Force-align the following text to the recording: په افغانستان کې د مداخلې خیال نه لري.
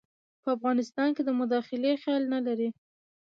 په 0.43 0.49
افغانستان 0.57 1.09
کې 1.15 1.21
د 1.25 1.29
مداخلې 1.39 1.91
خیال 2.03 2.23
نه 2.33 2.39
لري. 2.47 2.69